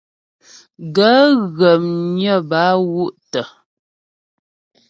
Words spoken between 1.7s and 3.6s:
mnyə́ bə a wú’ tə'.